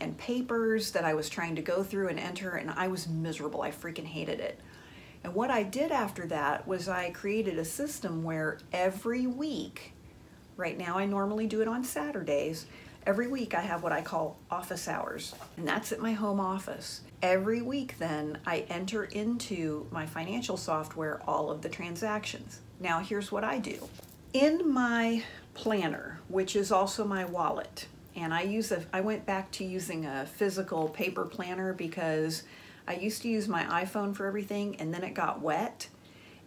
and 0.00 0.16
papers 0.16 0.92
that 0.92 1.04
I 1.04 1.14
was 1.14 1.28
trying 1.28 1.56
to 1.56 1.62
go 1.62 1.82
through 1.82 2.08
and 2.08 2.20
enter, 2.20 2.50
and 2.50 2.70
I 2.70 2.88
was 2.88 3.08
miserable. 3.08 3.62
I 3.62 3.70
freaking 3.70 4.06
hated 4.06 4.40
it. 4.40 4.60
And 5.24 5.34
what 5.34 5.50
I 5.50 5.64
did 5.64 5.90
after 5.90 6.26
that 6.26 6.68
was 6.68 6.88
I 6.88 7.10
created 7.10 7.58
a 7.58 7.64
system 7.64 8.22
where 8.22 8.58
every 8.72 9.26
week, 9.26 9.92
right 10.56 10.78
now 10.78 10.98
I 10.98 11.06
normally 11.06 11.46
do 11.46 11.60
it 11.60 11.68
on 11.68 11.82
Saturdays, 11.82 12.66
every 13.04 13.26
week 13.26 13.54
I 13.54 13.62
have 13.62 13.82
what 13.82 13.90
I 13.90 14.02
call 14.02 14.38
office 14.50 14.86
hours, 14.86 15.34
and 15.56 15.66
that's 15.66 15.90
at 15.90 15.98
my 15.98 16.12
home 16.12 16.38
office. 16.38 17.00
Every 17.20 17.62
week, 17.62 17.98
then, 17.98 18.38
I 18.46 18.60
enter 18.68 19.04
into 19.04 19.88
my 19.90 20.06
financial 20.06 20.56
software 20.56 21.20
all 21.26 21.50
of 21.50 21.62
the 21.62 21.68
transactions. 21.68 22.60
Now, 22.78 23.00
here's 23.00 23.32
what 23.32 23.42
I 23.42 23.58
do. 23.58 23.88
In 24.32 24.70
my 24.70 25.24
planner, 25.58 26.20
which 26.28 26.54
is 26.54 26.70
also 26.70 27.04
my 27.04 27.24
wallet, 27.24 27.88
and 28.14 28.32
I 28.32 28.42
use 28.42 28.70
a 28.70 28.84
I 28.92 29.00
went 29.00 29.26
back 29.26 29.50
to 29.52 29.64
using 29.64 30.06
a 30.06 30.24
physical 30.24 30.88
paper 30.88 31.24
planner 31.24 31.72
because 31.72 32.44
I 32.86 32.94
used 32.94 33.22
to 33.22 33.28
use 33.28 33.48
my 33.48 33.64
iPhone 33.64 34.14
for 34.14 34.26
everything 34.26 34.76
and 34.76 34.94
then 34.94 35.02
it 35.02 35.14
got 35.14 35.42
wet. 35.42 35.88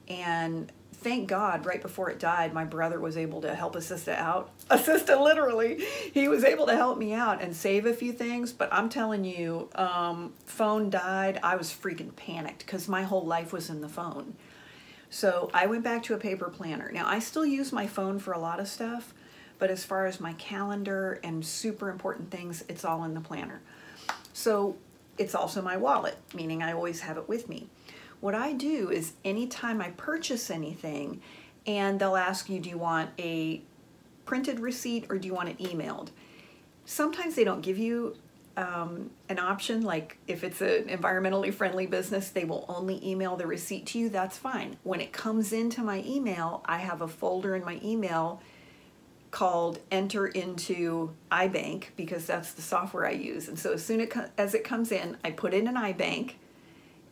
And 0.07 0.71
thank 0.93 1.27
God 1.27 1.65
right 1.65 1.81
before 1.81 2.09
it 2.09 2.19
died 2.19 2.53
my 2.53 2.63
brother 2.63 3.01
was 3.01 3.17
able 3.17 3.41
to 3.41 3.53
help 3.53 3.75
assist 3.75 4.07
it 4.07 4.17
out. 4.17 4.49
Assist 4.69 5.09
it 5.09 5.19
literally. 5.19 5.83
He 6.13 6.29
was 6.29 6.45
able 6.45 6.65
to 6.67 6.75
help 6.75 6.97
me 6.97 7.13
out 7.13 7.41
and 7.41 7.53
save 7.53 7.85
a 7.85 7.93
few 7.93 8.13
things 8.13 8.53
but 8.53 8.71
I'm 8.71 8.87
telling 8.87 9.25
you 9.25 9.69
um, 9.75 10.33
phone 10.45 10.89
died. 10.89 11.37
I 11.43 11.57
was 11.57 11.69
freaking 11.69 12.15
panicked 12.15 12.65
because 12.65 12.87
my 12.87 13.03
whole 13.03 13.25
life 13.25 13.51
was 13.51 13.69
in 13.69 13.81
the 13.81 13.89
phone 13.89 14.35
so 15.11 15.51
I 15.53 15.67
went 15.67 15.83
back 15.83 16.01
to 16.03 16.15
a 16.15 16.17
paper 16.17 16.49
planner 16.49 16.91
now 16.91 17.07
I 17.07 17.19
still 17.19 17.45
use 17.45 17.71
my 17.71 17.85
phone 17.85 18.17
for 18.17 18.31
a 18.31 18.39
lot 18.39 18.59
of 18.59 18.67
stuff 18.67 19.13
but 19.61 19.69
as 19.69 19.85
far 19.85 20.07
as 20.07 20.19
my 20.19 20.33
calendar 20.33 21.19
and 21.23 21.45
super 21.45 21.91
important 21.91 22.31
things, 22.31 22.63
it's 22.67 22.83
all 22.83 23.03
in 23.03 23.13
the 23.13 23.21
planner. 23.21 23.61
So 24.33 24.75
it's 25.19 25.35
also 25.35 25.61
my 25.61 25.77
wallet, 25.77 26.17
meaning 26.33 26.63
I 26.63 26.73
always 26.73 27.01
have 27.01 27.15
it 27.15 27.29
with 27.29 27.47
me. 27.47 27.67
What 28.21 28.33
I 28.33 28.53
do 28.53 28.89
is 28.89 29.13
anytime 29.23 29.79
I 29.79 29.91
purchase 29.91 30.49
anything, 30.49 31.21
and 31.67 31.99
they'll 31.99 32.15
ask 32.15 32.49
you, 32.49 32.59
do 32.59 32.71
you 32.71 32.79
want 32.79 33.11
a 33.19 33.61
printed 34.25 34.59
receipt 34.59 35.05
or 35.11 35.19
do 35.19 35.27
you 35.27 35.35
want 35.35 35.49
it 35.49 35.59
emailed? 35.59 36.09
Sometimes 36.83 37.35
they 37.35 37.43
don't 37.43 37.61
give 37.61 37.77
you 37.77 38.15
um, 38.57 39.11
an 39.29 39.39
option, 39.39 39.81
like 39.81 40.17
if 40.27 40.43
it's 40.43 40.61
an 40.61 40.85
environmentally 40.85 41.53
friendly 41.53 41.85
business, 41.85 42.29
they 42.29 42.45
will 42.45 42.65
only 42.67 43.05
email 43.07 43.35
the 43.35 43.47
receipt 43.47 43.85
to 43.87 43.99
you. 43.99 44.09
That's 44.09 44.37
fine. 44.37 44.77
When 44.83 45.01
it 45.01 45.13
comes 45.13 45.53
into 45.53 45.81
my 45.81 46.03
email, 46.05 46.61
I 46.65 46.79
have 46.79 47.01
a 47.01 47.07
folder 47.07 47.55
in 47.55 47.63
my 47.63 47.79
email 47.83 48.41
called 49.31 49.79
enter 49.89 50.27
into 50.27 51.11
iBank 51.31 51.85
because 51.95 52.25
that's 52.25 52.53
the 52.53 52.61
software 52.61 53.07
I 53.07 53.11
use. 53.11 53.47
And 53.47 53.57
so 53.57 53.73
as 53.73 53.85
soon 53.85 54.07
as 54.37 54.53
it 54.53 54.63
comes 54.63 54.91
in, 54.91 55.17
I 55.23 55.31
put 55.31 55.53
in 55.53 55.67
an 55.67 55.75
iBank 55.75 56.33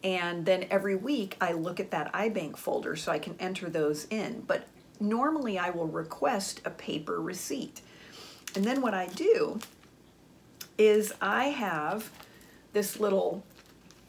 and 0.04 0.46
then 0.46 0.66
every 0.70 0.96
week 0.96 1.38
I 1.42 1.54
look 1.54 1.80
at 1.80 1.92
that 1.92 2.14
iBank 2.14 2.58
folder 2.58 2.96
so 2.96 3.12
I 3.12 3.20
can 3.20 3.36
enter 3.40 3.70
those 3.70 4.06
in. 4.10 4.44
But 4.46 4.68
normally 5.00 5.58
I 5.58 5.70
will 5.70 5.88
request 5.88 6.62
a 6.66 6.70
paper 6.70 7.22
receipt. 7.22 7.82
And 8.56 8.66
then 8.66 8.82
what 8.82 8.94
I 8.94 9.08
do 9.08 9.60
is 10.80 11.14
I 11.22 11.50
have 11.50 12.10
this 12.74 13.00
little 13.00 13.44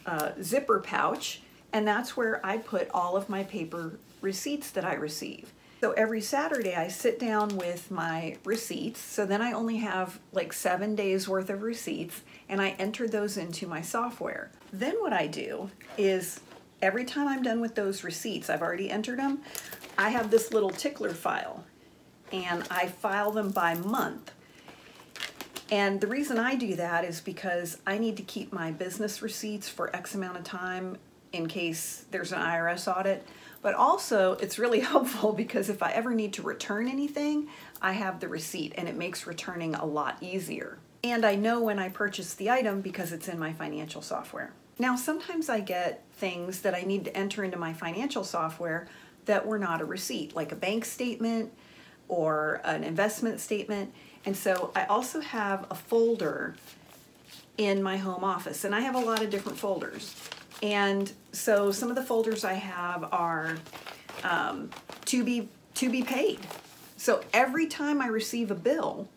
uh, 0.06 0.30
zipper 0.40 0.80
pouch 0.80 1.42
and 1.72 1.86
that's 1.86 2.16
where 2.16 2.44
I 2.44 2.58
put 2.58 2.88
all 2.92 3.16
of 3.16 3.28
my 3.28 3.44
paper 3.44 3.98
receipts 4.20 4.70
that 4.70 4.84
I 4.84 4.94
receive. 4.94 5.52
So 5.80 5.92
every 5.92 6.20
Saturday 6.20 6.74
I 6.74 6.88
sit 6.88 7.18
down 7.18 7.56
with 7.56 7.90
my 7.90 8.36
receipts. 8.44 9.00
So 9.00 9.24
then 9.24 9.40
I 9.40 9.52
only 9.52 9.78
have 9.78 10.20
like 10.32 10.52
seven 10.52 10.94
days 10.94 11.28
worth 11.28 11.50
of 11.50 11.62
receipts 11.62 12.22
and 12.48 12.60
I 12.60 12.70
enter 12.78 13.08
those 13.08 13.36
into 13.36 13.66
my 13.66 13.80
software. 13.80 14.50
Then 14.72 15.00
what 15.00 15.12
I 15.12 15.26
do 15.26 15.70
is 15.96 16.40
every 16.82 17.04
time 17.04 17.26
I'm 17.26 17.42
done 17.42 17.60
with 17.60 17.74
those 17.74 18.04
receipts, 18.04 18.50
I've 18.50 18.62
already 18.62 18.90
entered 18.90 19.18
them, 19.18 19.40
I 19.98 20.10
have 20.10 20.30
this 20.30 20.52
little 20.52 20.70
tickler 20.70 21.14
file 21.14 21.64
and 22.32 22.66
I 22.70 22.86
file 22.86 23.32
them 23.32 23.50
by 23.50 23.74
month. 23.74 24.32
And 25.70 26.00
the 26.00 26.08
reason 26.08 26.38
I 26.38 26.56
do 26.56 26.74
that 26.76 27.04
is 27.04 27.20
because 27.20 27.78
I 27.86 27.98
need 27.98 28.16
to 28.16 28.24
keep 28.24 28.52
my 28.52 28.72
business 28.72 29.22
receipts 29.22 29.68
for 29.68 29.94
X 29.94 30.14
amount 30.14 30.36
of 30.36 30.44
time 30.44 30.96
in 31.32 31.46
case 31.46 32.06
there's 32.10 32.32
an 32.32 32.40
IRS 32.40 32.92
audit. 32.92 33.26
But 33.62 33.74
also, 33.74 34.32
it's 34.32 34.58
really 34.58 34.80
helpful 34.92 35.32
because 35.32 35.68
if 35.68 35.82
I 35.82 35.92
ever 35.92 36.12
need 36.12 36.32
to 36.34 36.42
return 36.42 36.88
anything, 36.88 37.48
I 37.80 37.92
have 37.92 38.18
the 38.18 38.28
receipt 38.28 38.74
and 38.76 38.88
it 38.88 38.96
makes 38.96 39.26
returning 39.26 39.74
a 39.76 39.84
lot 39.84 40.18
easier. 40.20 40.78
And 41.04 41.24
I 41.24 41.36
know 41.36 41.62
when 41.62 41.78
I 41.78 41.88
purchase 41.88 42.34
the 42.34 42.50
item 42.50 42.80
because 42.80 43.12
it's 43.12 43.28
in 43.28 43.38
my 43.38 43.52
financial 43.52 44.02
software. 44.02 44.52
Now, 44.78 44.96
sometimes 44.96 45.48
I 45.48 45.60
get 45.60 46.04
things 46.14 46.60
that 46.62 46.74
I 46.74 46.82
need 46.82 47.04
to 47.04 47.16
enter 47.16 47.44
into 47.44 47.58
my 47.58 47.72
financial 47.72 48.24
software 48.24 48.88
that 49.26 49.46
were 49.46 49.58
not 49.58 49.80
a 49.80 49.84
receipt, 49.84 50.34
like 50.34 50.52
a 50.52 50.56
bank 50.56 50.84
statement 50.84 51.52
or 52.10 52.60
an 52.64 52.84
investment 52.84 53.40
statement. 53.40 53.94
And 54.26 54.36
so 54.36 54.72
I 54.74 54.84
also 54.84 55.20
have 55.20 55.66
a 55.70 55.74
folder 55.74 56.56
in 57.56 57.82
my 57.82 57.96
home 57.96 58.24
office, 58.24 58.64
and 58.64 58.74
I 58.74 58.80
have 58.80 58.94
a 58.94 58.98
lot 58.98 59.22
of 59.22 59.30
different 59.30 59.58
folders. 59.58 60.14
And 60.62 61.10
so 61.32 61.72
some 61.72 61.88
of 61.88 61.96
the 61.96 62.02
folders 62.02 62.44
I 62.44 62.54
have 62.54 63.08
are 63.12 63.56
um, 64.24 64.70
to 65.06 65.24
be 65.24 65.48
to 65.74 65.88
be 65.88 66.02
paid. 66.02 66.40
So 66.96 67.22
every 67.32 67.66
time 67.66 68.02
I 68.02 68.08
receive 68.08 68.50
a 68.50 68.54
bill, 68.54 69.08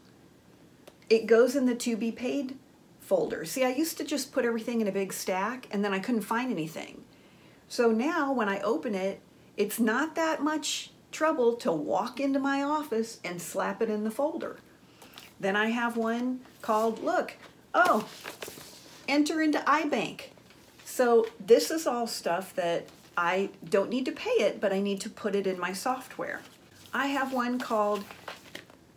it 1.10 1.26
goes 1.26 1.56
in 1.56 1.66
the 1.66 1.76
to 1.76 1.98
be 1.98 2.12
paid 2.12 2.58
folder. 3.02 3.44
See, 3.44 3.66
I 3.66 3.70
used 3.70 3.98
to 3.98 4.06
just 4.06 4.32
put 4.32 4.46
everything 4.46 4.80
in 4.80 4.88
a 4.88 4.92
big 4.92 5.12
stack 5.12 5.68
and 5.72 5.84
then 5.84 5.94
I 5.94 6.00
couldn't 6.00 6.22
find 6.22 6.50
anything. 6.50 7.04
So 7.68 7.92
now 7.92 8.32
when 8.32 8.48
I 8.48 8.62
open 8.62 8.96
it, 8.96 9.20
it's 9.58 9.80
not 9.80 10.16
that 10.16 10.42
much 10.42 10.92
trouble 11.14 11.56
to 11.56 11.72
walk 11.72 12.20
into 12.20 12.40
my 12.40 12.62
office 12.62 13.20
and 13.24 13.42
slap 13.42 13.82
it 13.82 13.90
in 13.90 14.04
the 14.04 14.12
folder. 14.12 14.58
Then 15.40 15.56
I 15.56 15.68
have 15.68 15.96
one 15.96 16.42
called, 16.62 17.04
look, 17.04 17.34
oh, 17.74 18.08
enter 19.08 19.42
into 19.42 19.60
iBank. 19.60 20.24
So 20.84 21.28
this 21.40 21.72
is 21.72 21.88
all 21.88 22.08
stuff 22.08 22.54
that 22.56 22.88
I 23.16 23.50
don't 23.68 23.90
need 23.90 24.06
to 24.06 24.12
pay 24.12 24.32
it, 24.32 24.60
but 24.60 24.74
I 24.74 24.80
need 24.80 25.00
to 25.02 25.10
put 25.10 25.36
it 25.36 25.48
in 25.48 25.60
my 25.60 25.74
software. 25.74 26.42
I 26.94 27.08
have 27.08 27.34
one 27.34 27.60
called 27.60 28.04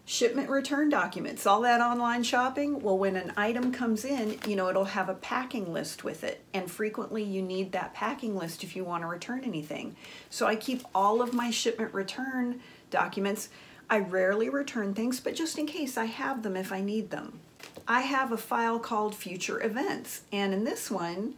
shipment 0.09 0.49
return 0.49 0.89
documents. 0.89 1.47
All 1.47 1.61
that 1.63 1.81
online 1.81 2.23
shopping, 2.23 2.81
well, 2.81 2.97
when 2.97 3.17
an 3.17 3.33
item 3.37 3.73
comes 3.73 4.05
in, 4.05 4.39
you 4.47 4.55
know, 4.55 4.71
it'll 4.71 4.85
have 4.85 5.09
a 5.09 5.15
packing 5.15 5.73
list 5.73 6.05
with 6.05 6.23
it. 6.23 6.45
And 6.55 6.71
frequently 6.71 7.25
you 7.25 7.43
need 7.43 7.73
that 7.73 7.93
packing 7.93 8.37
list 8.37 8.63
if 8.63 8.77
you 8.77 8.85
want 8.85 9.03
to 9.03 9.09
return 9.09 9.43
anything. 9.45 9.97
So 10.31 10.47
I 10.47 10.55
keep 10.55 10.85
all 10.95 11.21
of 11.21 11.35
my 11.35 11.51
shipment 11.51 11.93
return 11.93 12.61
documents. 12.89 13.49
I 13.91 13.99
rarely 13.99 14.49
return 14.49 14.95
things, 14.95 15.19
but 15.19 15.35
just 15.35 15.59
in 15.59 15.67
case 15.67 15.99
I 15.99 16.05
have 16.05 16.45
them 16.45 16.57
if 16.57 16.73
I 16.73 16.81
need 16.81 17.11
them. 17.11 17.41
I 17.89 18.03
have 18.03 18.31
a 18.31 18.37
file 18.37 18.79
called 18.79 19.15
future 19.15 19.61
events. 19.61 20.23
And 20.33 20.55
in 20.55 20.63
this 20.63 20.89
one, 20.89 21.35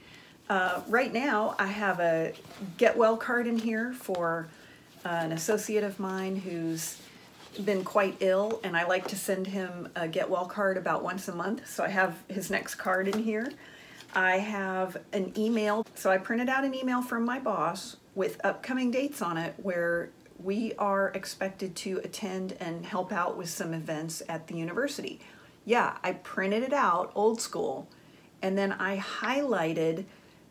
uh, 0.51 0.83
right 0.89 1.13
now, 1.13 1.55
I 1.59 1.67
have 1.67 2.01
a 2.01 2.35
get 2.77 2.99
well 2.99 3.17
card 3.17 3.47
in 3.47 3.59
here 3.59 3.95
for 3.95 4.49
uh, 5.07 5.09
an 5.09 5.33
associate 5.33 5.85
of 5.85 5.99
mine 5.99 6.37
who's 6.37 7.01
been 7.65 7.85
quite 7.85 8.17
ill, 8.21 8.61
and 8.65 8.77
I 8.77 8.85
like 8.87 9.09
to 9.09 9.17
send 9.17 9.47
him 9.47 9.89
a 9.97 10.09
get 10.09 10.29
well 10.29 10.47
card 10.47 10.77
about 10.77 11.03
once 11.03 11.29
a 11.29 11.35
month. 11.35 11.69
So 11.69 11.85
I 11.85 11.89
have 11.89 12.17
his 12.29 12.51
next 12.51 12.77
card 12.77 13.09
in 13.09 13.23
here. 13.23 13.51
I 14.15 14.39
have 14.39 14.97
an 15.13 15.33
email. 15.37 15.87
So 15.95 16.11
I 16.11 16.19
printed 16.19 16.49
out 16.49 16.65
an 16.65 16.75
email 16.75 17.03
from 17.03 17.25
my 17.25 17.39
boss 17.39 17.97
with 18.15 18.41
upcoming 18.45 18.91
dates 18.91 19.23
on 19.23 19.37
it 19.37 19.55
where 19.59 20.11
we 20.43 20.73
are 20.79 21.09
expected 21.11 21.75
to 21.77 22.01
attend 22.05 22.57
and 22.61 22.87
help 22.87 23.13
out 23.13 23.37
with 23.37 23.49
some 23.49 23.75
events 23.75 24.23
at 24.29 24.47
the 24.47 24.57
university. 24.57 25.21
Yeah, 25.65 25.99
I 26.03 26.13
printed 26.13 26.63
it 26.63 26.73
out 26.73 27.13
old 27.15 27.41
school 27.41 27.89
and 28.41 28.57
then 28.57 28.73
I 28.73 28.99
highlighted 28.99 30.05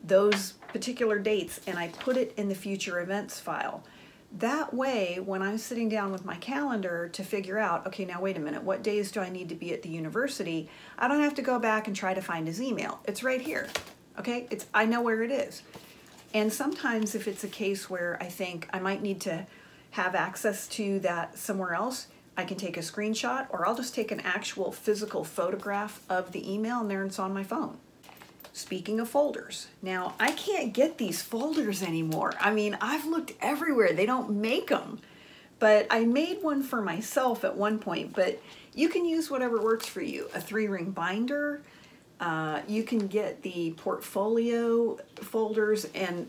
those 0.04 0.54
particular 0.68 1.18
dates 1.20 1.62
and 1.66 1.80
I 1.80 1.88
put 1.88 2.18
it 2.18 2.34
in 2.38 2.50
the 2.50 2.56
future 2.56 3.00
events 3.00 3.40
file. 3.40 3.84
That 4.32 4.74
way, 4.74 5.20
when 5.24 5.42
I'm 5.42 5.58
sitting 5.58 5.90
down 5.90 6.12
with 6.12 6.26
my 6.26 6.36
calendar 6.36 7.10
to 7.10 7.24
figure 7.24 7.58
out, 7.58 7.88
okay, 7.88 8.06
now 8.06 8.22
wait 8.22 8.38
a 8.38 8.40
minute, 8.40 8.62
what 8.62 8.84
days 8.84 9.12
do 9.12 9.22
I 9.22 9.30
need 9.30 9.50
to 9.50 9.56
be 9.56 9.74
at 9.74 9.82
the 9.82 9.90
university? 9.90 10.70
I 11.00 11.08
don't 11.08 11.22
have 11.22 11.36
to 11.36 11.42
go 11.42 11.60
back 11.60 11.88
and 11.88 11.96
try 11.96 12.14
to 12.14 12.22
find 12.22 12.46
his 12.46 12.62
email. 12.62 13.00
It's 13.06 13.24
right 13.24 13.42
here. 13.42 13.70
Okay? 14.20 14.48
It's 14.52 14.66
I 14.74 14.86
know 14.86 15.02
where 15.02 15.24
it 15.24 15.32
is. 15.32 15.64
And 16.34 16.52
sometimes 16.52 17.16
if 17.16 17.28
it's 17.28 17.44
a 17.44 17.48
case 17.48 17.90
where 17.90 18.18
I 18.22 18.26
think 18.26 18.68
I 18.74 18.80
might 18.80 19.02
need 19.02 19.22
to 19.22 19.48
have 19.92 20.14
access 20.14 20.68
to 20.68 21.00
that 21.00 21.38
somewhere 21.38 21.74
else, 21.74 22.08
I 22.36 22.44
can 22.44 22.58
take 22.58 22.78
a 22.78 22.82
screenshot 22.82 23.48
or 23.50 23.66
I'll 23.66 23.76
just 23.76 23.96
take 23.96 24.12
an 24.12 24.20
actual 24.20 24.72
physical 24.72 25.24
photograph 25.24 26.02
of 26.10 26.34
the 26.34 26.54
email 26.54 26.82
and 26.82 26.92
there 26.92 27.04
it's 27.06 27.18
on 27.18 27.34
my 27.34 27.44
phone. 27.44 27.78
Speaking 28.58 29.00
of 29.00 29.08
folders, 29.08 29.68
now 29.84 30.16
I 30.20 30.32
can't 30.32 30.74
get 30.74 30.98
these 30.98 31.22
folders 31.22 31.84
anymore. 31.84 32.34
I 32.40 32.52
mean, 32.52 32.76
I've 32.82 33.06
looked 33.06 33.34
everywhere, 33.40 33.94
they 33.94 34.08
don't 34.08 34.32
make 34.32 34.70
them. 34.70 35.00
But 35.60 35.86
I 35.92 36.06
made 36.06 36.42
one 36.42 36.64
for 36.64 36.82
myself 36.82 37.44
at 37.44 37.56
one 37.56 37.78
point, 37.78 38.16
but 38.16 38.42
you 38.74 38.90
can 38.90 39.06
use 39.06 39.30
whatever 39.30 39.62
works 39.62 39.86
for 39.86 40.02
you. 40.02 40.28
A 40.34 40.42
three 40.42 40.68
ring 40.68 40.90
binder, 40.90 41.62
uh, 42.20 42.62
you 42.68 42.82
can 42.82 43.06
get 43.06 43.44
the 43.44 43.76
portfolio 43.78 44.98
folders, 45.18 45.86
and 45.94 46.28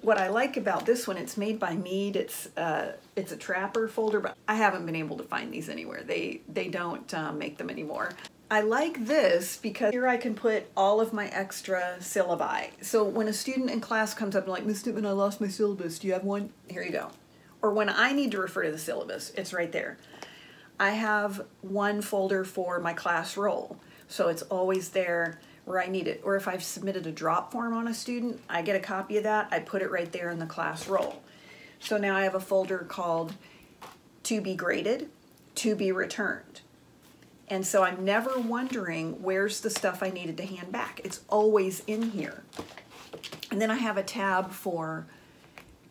what 0.00 0.16
I 0.16 0.28
like 0.28 0.56
about 0.56 0.86
this 0.86 1.06
one, 1.06 1.18
it's 1.18 1.36
made 1.36 1.60
by 1.60 1.76
Mead. 1.76 2.16
It's 2.16 2.48
uh, 2.56 2.92
it's 3.16 3.32
a 3.32 3.36
trapper 3.36 3.86
folder, 3.86 4.20
but 4.20 4.34
I 4.48 4.54
haven't 4.54 4.86
been 4.86 4.96
able 4.96 5.18
to 5.18 5.24
find 5.24 5.52
these 5.52 5.68
anywhere. 5.68 6.02
They 6.02 6.40
they 6.48 6.68
don't 6.68 7.12
uh, 7.12 7.32
make 7.32 7.58
them 7.58 7.68
anymore. 7.68 8.12
I 8.48 8.60
like 8.60 9.06
this 9.06 9.56
because 9.56 9.92
here 9.92 10.06
I 10.06 10.16
can 10.16 10.34
put 10.34 10.66
all 10.76 11.00
of 11.00 11.12
my 11.12 11.26
extra 11.28 11.96
syllabi. 11.98 12.70
So 12.80 13.02
when 13.02 13.26
a 13.26 13.32
student 13.32 13.70
in 13.70 13.80
class 13.80 14.14
comes 14.14 14.36
up 14.36 14.44
and 14.44 14.52
like, 14.52 14.64
Miss 14.64 14.86
Newman, 14.86 15.04
I 15.04 15.10
lost 15.10 15.40
my 15.40 15.48
syllabus. 15.48 15.98
Do 15.98 16.06
you 16.06 16.12
have 16.12 16.22
one? 16.22 16.50
Here 16.68 16.84
you 16.84 16.92
go. 16.92 17.10
Or 17.60 17.72
when 17.72 17.88
I 17.88 18.12
need 18.12 18.30
to 18.32 18.38
refer 18.38 18.62
to 18.62 18.70
the 18.70 18.78
syllabus, 18.78 19.32
it's 19.36 19.52
right 19.52 19.72
there. 19.72 19.98
I 20.78 20.90
have 20.90 21.44
one 21.62 22.02
folder 22.02 22.44
for 22.44 22.78
my 22.78 22.92
class 22.92 23.36
roll. 23.36 23.78
So 24.06 24.28
it's 24.28 24.42
always 24.42 24.90
there 24.90 25.40
where 25.64 25.82
I 25.82 25.88
need 25.88 26.06
it. 26.06 26.20
Or 26.22 26.36
if 26.36 26.46
I've 26.46 26.62
submitted 26.62 27.06
a 27.08 27.12
drop 27.12 27.50
form 27.50 27.74
on 27.74 27.88
a 27.88 27.94
student, 27.94 28.40
I 28.48 28.62
get 28.62 28.76
a 28.76 28.80
copy 28.80 29.16
of 29.16 29.24
that, 29.24 29.48
I 29.50 29.58
put 29.58 29.82
it 29.82 29.90
right 29.90 30.12
there 30.12 30.30
in 30.30 30.38
the 30.38 30.46
class 30.46 30.86
roll. 30.86 31.20
So 31.80 31.96
now 31.96 32.14
I 32.14 32.22
have 32.22 32.36
a 32.36 32.40
folder 32.40 32.78
called 32.78 33.34
to 34.22 34.40
be 34.40 34.54
graded, 34.54 35.10
to 35.56 35.74
be 35.74 35.90
returned. 35.90 36.60
And 37.48 37.66
so 37.66 37.84
I'm 37.84 38.04
never 38.04 38.38
wondering 38.40 39.22
where's 39.22 39.60
the 39.60 39.70
stuff 39.70 40.02
I 40.02 40.10
needed 40.10 40.36
to 40.38 40.46
hand 40.46 40.72
back. 40.72 41.00
It's 41.04 41.20
always 41.28 41.80
in 41.86 42.10
here. 42.10 42.42
And 43.50 43.60
then 43.60 43.70
I 43.70 43.76
have 43.76 43.96
a 43.96 44.02
tab 44.02 44.50
for 44.50 45.06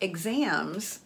exams 0.00 1.00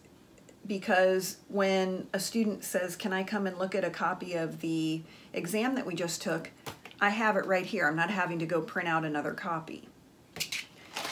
because 0.67 1.37
when 1.47 2.07
a 2.13 2.19
student 2.19 2.63
says, 2.63 2.95
Can 2.95 3.13
I 3.13 3.23
come 3.23 3.47
and 3.47 3.57
look 3.57 3.75
at 3.75 3.83
a 3.83 3.89
copy 3.89 4.33
of 4.33 4.59
the 4.59 5.01
exam 5.33 5.75
that 5.75 5.85
we 5.85 5.95
just 5.95 6.21
took? 6.21 6.51
I 6.99 7.09
have 7.09 7.35
it 7.35 7.45
right 7.45 7.65
here. 7.65 7.87
I'm 7.87 7.95
not 7.95 8.11
having 8.11 8.39
to 8.39 8.45
go 8.45 8.61
print 8.61 8.87
out 8.87 9.05
another 9.05 9.33
copy. 9.33 9.87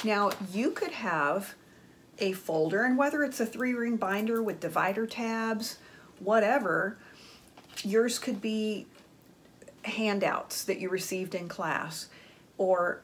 Now, 0.04 0.32
you 0.52 0.72
could 0.72 0.92
have 0.92 1.56
a 2.20 2.34
folder, 2.34 2.84
and 2.84 2.98
whether 2.98 3.24
it's 3.24 3.40
a 3.40 3.46
three 3.46 3.74
ring 3.74 3.98
binder 3.98 4.44
with 4.44 4.60
divider 4.60 5.08
tabs, 5.08 5.80
whatever, 6.20 6.98
yours 7.84 8.20
could 8.20 8.42
be 8.42 8.86
handouts 9.90 10.64
that 10.64 10.80
you 10.80 10.90
received 10.90 11.36
in 11.36 11.48
class 11.48 12.08
or 12.58 13.02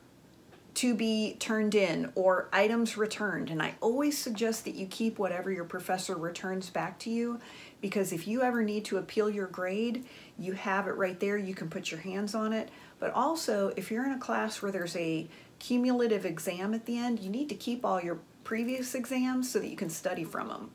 to 0.75 0.93
be 0.93 1.37
turned 1.39 1.73
in 1.73 2.11
or 2.15 2.49
items 2.51 2.97
returned. 2.97 3.49
And 3.49 3.61
I 3.61 3.75
always 3.79 4.17
suggest 4.17 4.65
that 4.65 4.75
you 4.75 4.85
keep 4.87 5.17
whatever 5.17 5.51
your 5.51 5.63
professor 5.63 6.15
returns 6.15 6.69
back 6.69 6.99
to 6.99 7.09
you 7.09 7.39
because 7.81 8.11
if 8.11 8.27
you 8.27 8.41
ever 8.41 8.61
need 8.61 8.83
to 8.85 8.97
appeal 8.97 9.29
your 9.29 9.47
grade, 9.47 10.05
you 10.37 10.53
have 10.53 10.87
it 10.87 10.91
right 10.91 11.19
there. 11.19 11.37
You 11.37 11.55
can 11.55 11.69
put 11.69 11.91
your 11.91 12.01
hands 12.01 12.35
on 12.35 12.51
it. 12.51 12.69
But 12.99 13.13
also, 13.13 13.71
if 13.77 13.89
you're 13.89 14.05
in 14.05 14.11
a 14.11 14.19
class 14.19 14.61
where 14.61 14.71
there's 14.71 14.95
a 14.97 15.27
cumulative 15.59 16.25
exam 16.25 16.73
at 16.73 16.85
the 16.85 16.97
end, 16.97 17.19
you 17.19 17.29
need 17.29 17.49
to 17.49 17.55
keep 17.55 17.85
all 17.85 18.01
your 18.01 18.19
previous 18.43 18.95
exams 18.95 19.49
so 19.49 19.59
that 19.59 19.67
you 19.67 19.77
can 19.77 19.89
study 19.89 20.23
from 20.23 20.49
them. 20.49 20.71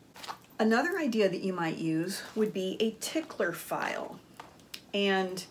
Another 0.58 0.98
idea 0.98 1.28
that 1.28 1.40
you 1.40 1.52
might 1.52 1.78
use 1.78 2.22
would 2.34 2.52
be 2.52 2.76
a 2.80 2.96
tickler 3.00 3.52
file. 3.52 4.18
And 4.92 5.44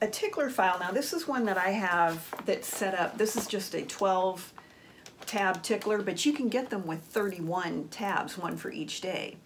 a 0.00 0.08
tickler 0.08 0.48
file, 0.48 0.78
now 0.78 0.90
this 0.90 1.12
is 1.12 1.28
one 1.28 1.44
that 1.44 1.58
I 1.58 1.70
have 1.70 2.26
that's 2.46 2.66
set 2.66 2.94
up. 2.94 3.18
This 3.18 3.36
is 3.36 3.46
just 3.46 3.74
a 3.74 3.82
12 3.82 4.52
tab 5.26 5.62
tickler, 5.62 6.00
but 6.02 6.24
you 6.24 6.32
can 6.32 6.48
get 6.48 6.70
them 6.70 6.86
with 6.86 7.00
31 7.02 7.88
tabs, 7.88 8.38
one 8.38 8.56
for 8.56 8.70
each 8.70 9.00
day. 9.00 9.36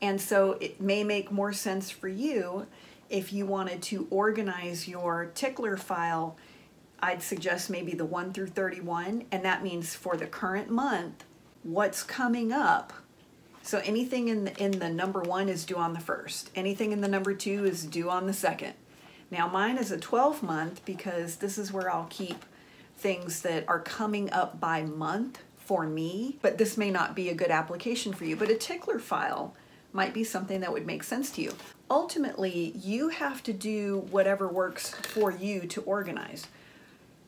And 0.00 0.20
so 0.20 0.52
it 0.60 0.80
may 0.80 1.02
make 1.04 1.32
more 1.32 1.52
sense 1.52 1.90
for 1.90 2.08
you 2.08 2.66
if 3.08 3.32
you 3.32 3.46
wanted 3.46 3.82
to 3.82 4.06
organize 4.10 4.86
your 4.86 5.30
tickler 5.34 5.76
file. 5.76 6.36
I'd 7.00 7.22
suggest 7.22 7.70
maybe 7.70 7.92
the 7.92 8.04
1 8.04 8.32
through 8.32 8.48
31, 8.48 9.24
and 9.32 9.44
that 9.44 9.62
means 9.62 9.94
for 9.94 10.16
the 10.16 10.26
current 10.26 10.68
month, 10.68 11.24
what's 11.62 12.02
coming 12.02 12.52
up. 12.52 12.92
So 13.62 13.78
anything 13.84 14.28
in 14.28 14.44
the, 14.44 14.62
in 14.62 14.78
the 14.78 14.88
number 14.88 15.20
one 15.20 15.48
is 15.48 15.64
due 15.64 15.76
on 15.76 15.92
the 15.92 16.00
first. 16.00 16.50
Anything 16.54 16.92
in 16.92 17.00
the 17.00 17.08
number 17.08 17.34
two 17.34 17.64
is 17.64 17.84
due 17.84 18.10
on 18.10 18.26
the 18.26 18.32
second. 18.32 18.74
Now 19.30 19.48
mine 19.48 19.78
is 19.78 19.90
a 19.90 19.98
12 19.98 20.42
month 20.42 20.84
because 20.84 21.36
this 21.36 21.58
is 21.58 21.72
where 21.72 21.90
I'll 21.90 22.06
keep 22.10 22.44
things 22.96 23.42
that 23.42 23.68
are 23.68 23.80
coming 23.80 24.32
up 24.32 24.60
by 24.60 24.82
month 24.82 25.40
for 25.56 25.86
me, 25.86 26.38
but 26.40 26.58
this 26.58 26.76
may 26.78 26.90
not 26.90 27.14
be 27.14 27.28
a 27.28 27.34
good 27.34 27.50
application 27.50 28.12
for 28.12 28.24
you. 28.24 28.36
But 28.36 28.50
a 28.50 28.54
tickler 28.54 28.98
file 28.98 29.54
might 29.92 30.14
be 30.14 30.24
something 30.24 30.60
that 30.60 30.72
would 30.72 30.86
make 30.86 31.02
sense 31.02 31.30
to 31.32 31.42
you. 31.42 31.52
Ultimately, 31.90 32.72
you 32.76 33.08
have 33.08 33.42
to 33.44 33.52
do 33.52 34.06
whatever 34.10 34.48
works 34.48 34.90
for 34.90 35.30
you 35.30 35.66
to 35.66 35.82
organize. 35.82 36.46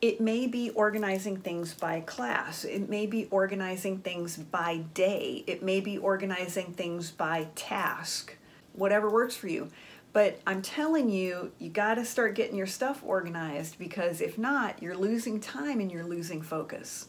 It 0.01 0.19
may 0.19 0.47
be 0.47 0.71
organizing 0.71 1.37
things 1.37 1.75
by 1.75 2.01
class. 2.01 2.65
It 2.65 2.89
may 2.89 3.05
be 3.05 3.27
organizing 3.29 3.99
things 3.99 4.37
by 4.37 4.77
day. 4.95 5.43
It 5.45 5.61
may 5.61 5.79
be 5.79 5.99
organizing 5.99 6.73
things 6.73 7.11
by 7.11 7.47
task. 7.53 8.35
Whatever 8.73 9.09
works 9.09 9.35
for 9.35 9.47
you. 9.47 9.69
But 10.13 10.41
I'm 10.45 10.61
telling 10.61 11.09
you, 11.09 11.51
you 11.57 11.69
got 11.69 11.95
to 11.95 12.05
start 12.05 12.35
getting 12.35 12.57
your 12.57 12.67
stuff 12.67 13.01
organized 13.05 13.79
because 13.79 14.19
if 14.19 14.37
not, 14.37 14.81
you're 14.81 14.97
losing 14.97 15.39
time 15.39 15.79
and 15.79 15.91
you're 15.91 16.03
losing 16.03 16.41
focus. 16.41 17.07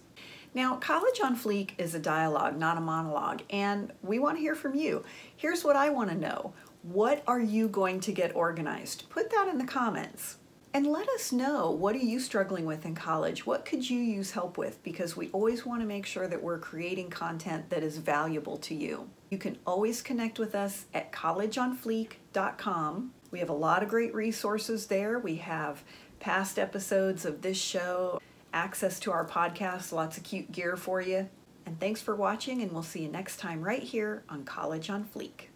Now, 0.54 0.76
College 0.76 1.20
on 1.24 1.36
Fleek 1.36 1.70
is 1.78 1.94
a 1.94 1.98
dialogue, 1.98 2.58
not 2.58 2.76
a 2.76 2.80
monologue, 2.80 3.42
and 3.50 3.90
we 4.02 4.18
want 4.18 4.36
to 4.36 4.42
hear 4.42 4.54
from 4.54 4.74
you. 4.74 5.02
Here's 5.34 5.64
what 5.64 5.76
I 5.76 5.88
want 5.88 6.10
to 6.10 6.16
know 6.16 6.52
What 6.82 7.22
are 7.26 7.40
you 7.40 7.68
going 7.68 8.00
to 8.00 8.12
get 8.12 8.36
organized? 8.36 9.08
Put 9.08 9.30
that 9.30 9.48
in 9.48 9.58
the 9.58 9.64
comments. 9.64 10.36
And 10.74 10.86
let 10.86 11.08
us 11.10 11.32
know 11.32 11.70
what 11.70 11.94
are 11.94 11.98
you 11.98 12.18
struggling 12.18 12.64
with 12.64 12.86
in 12.86 12.94
college? 12.94 13.44
What 13.44 13.66
could 13.66 13.90
you 13.90 13.98
use 13.98 14.30
help 14.30 14.56
with? 14.56 14.82
Because 14.82 15.16
we 15.16 15.28
always 15.28 15.66
want 15.66 15.82
to 15.82 15.86
make 15.86 16.06
sure 16.06 16.26
that 16.26 16.42
we're 16.42 16.58
creating 16.58 17.10
content 17.10 17.68
that 17.68 17.82
is 17.82 17.98
valuable 17.98 18.56
to 18.58 18.74
you. 18.74 19.10
You 19.33 19.38
can 19.38 19.57
always 19.66 20.03
connect 20.03 20.38
with 20.38 20.55
us 20.55 20.85
at 20.92 21.11
collegeonfleek.com. 21.11 23.14
We 23.31 23.38
have 23.38 23.49
a 23.49 23.55
lot 23.55 23.83
of 23.83 23.88
great 23.88 24.14
resources 24.14 24.88
there. 24.88 25.18
We 25.18 25.37
have 25.37 25.83
past 26.21 26.59
episodes 26.59 27.25
of 27.25 27.40
this 27.40 27.57
show, 27.57 28.21
access 28.53 29.01
to 29.01 29.11
our 29.11 29.25
podcast, 29.25 29.90
lots 29.90 30.18
of 30.18 30.25
cute 30.25 30.53
gear 30.53 30.77
for 30.77 31.01
you. 31.01 31.31
And 31.64 31.81
thanks 31.81 32.03
for 32.03 32.14
watching, 32.14 32.61
and 32.61 32.73
we'll 32.73 32.83
see 32.83 33.05
you 33.05 33.09
next 33.09 33.38
time 33.38 33.62
right 33.62 33.83
here 33.83 34.23
on 34.29 34.45
College 34.45 34.90
on 34.90 35.03
Fleek. 35.03 35.47